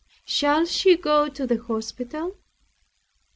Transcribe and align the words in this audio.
Shall 0.25 0.65
she 0.65 0.97
go 0.97 1.29
to 1.29 1.45
the 1.45 1.61
hospital? 1.61 2.35